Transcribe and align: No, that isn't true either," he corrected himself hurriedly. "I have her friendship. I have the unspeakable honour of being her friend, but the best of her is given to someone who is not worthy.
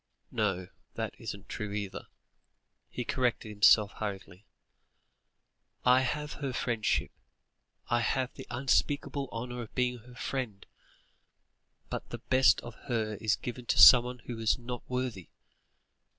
No, 0.31 0.67
that 0.95 1.13
isn't 1.19 1.47
true 1.47 1.71
either," 1.71 2.07
he 2.89 3.05
corrected 3.05 3.51
himself 3.51 3.91
hurriedly. 3.91 4.47
"I 5.85 5.99
have 6.01 6.33
her 6.41 6.53
friendship. 6.53 7.11
I 7.87 7.99
have 7.99 8.33
the 8.33 8.47
unspeakable 8.49 9.29
honour 9.31 9.61
of 9.61 9.75
being 9.75 9.99
her 9.99 10.15
friend, 10.15 10.65
but 11.91 12.09
the 12.09 12.17
best 12.17 12.59
of 12.61 12.73
her 12.89 13.13
is 13.21 13.35
given 13.35 13.67
to 13.67 13.77
someone 13.79 14.21
who 14.25 14.39
is 14.39 14.57
not 14.57 14.81
worthy. 14.89 15.29